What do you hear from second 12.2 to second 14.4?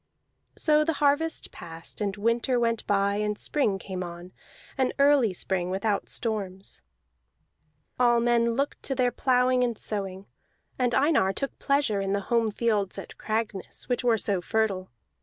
home fields at Cragness, which were